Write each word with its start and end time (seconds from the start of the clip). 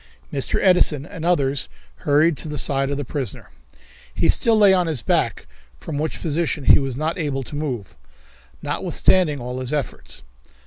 Mr. 0.33 0.59
Edison 0.59 1.05
and 1.05 1.23
others 1.23 1.69
hurried 1.97 2.35
to 2.37 2.47
the 2.47 2.57
side 2.57 2.89
of 2.89 2.97
the 2.97 3.05
prisoner. 3.05 3.51
He 4.15 4.29
still 4.29 4.57
lay 4.57 4.73
on 4.73 4.87
his 4.87 5.03
back, 5.03 5.45
from 5.79 5.99
which 5.99 6.23
position 6.23 6.63
he 6.65 6.79
was 6.79 6.97
not 6.97 7.19
able 7.19 7.43
to 7.43 7.55
move, 7.55 7.95
notwithstanding 8.63 9.39
all 9.39 9.59
his 9.59 9.71
efforts. 9.71 10.23